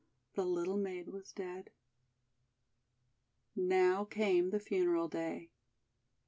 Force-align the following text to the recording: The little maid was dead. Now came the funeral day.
The 0.33 0.43
little 0.43 0.77
maid 0.77 1.09
was 1.09 1.31
dead. 1.31 1.69
Now 3.55 4.03
came 4.03 4.49
the 4.49 4.59
funeral 4.59 5.07
day. 5.07 5.51